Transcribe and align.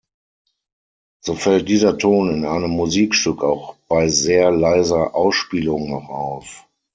So 1.23 1.35
fällt 1.35 1.69
dieser 1.69 1.95
Ton 1.95 2.31
in 2.33 2.45
einem 2.47 2.71
Musikstück 2.71 3.43
auch 3.43 3.75
bei 3.87 4.07
sehr 4.09 4.49
leiser 4.49 5.13
Ausspielung 5.13 5.91
noch 5.91 6.09
auf. 6.09 6.67